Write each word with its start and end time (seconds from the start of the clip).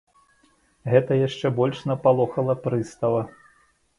Гэта 0.93 1.11
яшчэ 1.27 1.51
больш 1.59 1.83
напалохала 1.91 2.57
прыстава. 2.65 3.21